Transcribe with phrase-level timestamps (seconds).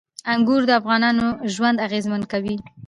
[0.33, 2.55] انګور د افغانانو ژوند اغېزمن کوي.